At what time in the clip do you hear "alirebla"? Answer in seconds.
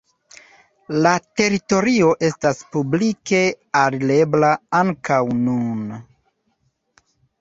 3.83-4.49